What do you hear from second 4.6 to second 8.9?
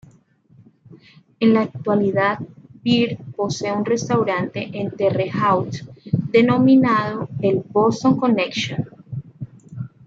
en Terre Haute, denominado el "Boston Connection".